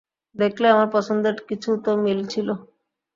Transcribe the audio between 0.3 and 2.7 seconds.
দেখলে, আমাদের পছন্দের কিছু তো মিল ছিল।